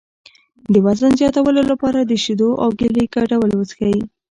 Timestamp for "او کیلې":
2.63-3.03